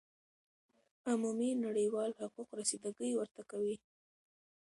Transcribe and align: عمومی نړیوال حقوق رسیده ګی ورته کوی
عمومی 1.09 1.51
نړیوال 1.65 2.11
حقوق 2.21 2.49
رسیده 2.59 2.91
ګی 2.97 3.09
ورته 3.15 3.41
کوی 3.51 3.75